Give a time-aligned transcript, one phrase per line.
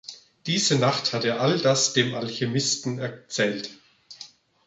[0.47, 3.69] Diese Nacht hat er all das dem Alchemisten erzählt.